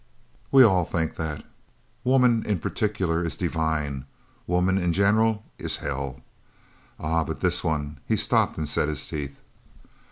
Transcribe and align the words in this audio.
"We 0.51 0.63
all 0.63 0.83
think 0.83 1.15
that. 1.17 1.43
Woman 2.03 2.43
in 2.47 2.57
particular 2.57 3.23
is 3.23 3.37
divine; 3.37 4.05
woman 4.47 4.79
in 4.79 4.93
general 4.93 5.43
is 5.59 5.77
hell!" 5.77 6.21
"Ay, 6.99 7.23
but 7.23 7.41
this 7.41 7.63
one" 7.63 7.99
He 8.07 8.15
stopped 8.17 8.57
and 8.57 8.67
set 8.67 8.87
his 8.89 9.07
teeth. 9.07 9.37